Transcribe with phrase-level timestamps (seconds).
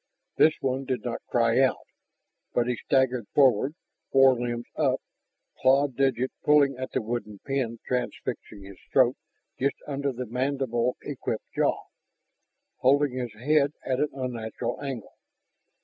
[0.35, 1.85] This one did not cry out.
[2.55, 3.75] But he staggered forward,
[4.11, 4.99] forelimbs up,
[5.59, 9.15] clawed digits pulling at the wooden pin transfixing his throat
[9.59, 11.83] just under the mandible equipped jaw,
[12.79, 15.13] holding his head at an unnatural angle.